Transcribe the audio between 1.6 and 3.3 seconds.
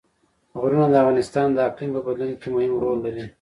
اقلیم په بدلون کې مهم رول لري.